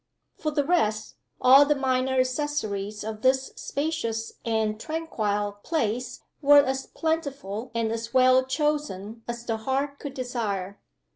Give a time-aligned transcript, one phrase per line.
[0.35, 6.87] For the rest, all the minor accessories of this spacious and tranquil place were as
[6.87, 10.79] plentiful and as well chosen as the heart could desire.